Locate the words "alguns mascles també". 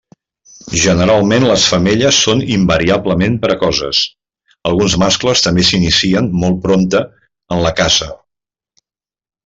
4.71-5.69